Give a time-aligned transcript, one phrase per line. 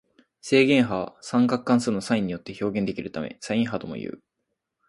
[0.41, 4.23] 正弦波は三角関数のサインによって表現できるためサイン波ともいう。